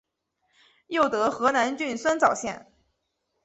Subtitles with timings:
[0.87, 2.71] 又得河南郡酸枣县。